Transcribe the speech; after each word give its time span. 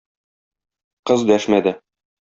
Кыз 1.11 1.27
дәшмәде. 1.31 1.79